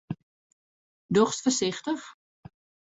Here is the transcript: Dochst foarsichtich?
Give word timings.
Dochst 1.13 1.43
foarsichtich? 1.43 2.01